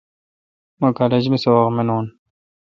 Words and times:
مہ 0.79 0.87
کالج 0.97 1.25
می 1.31 1.37
سبق 1.43 1.67
مینون۔ 1.75 2.05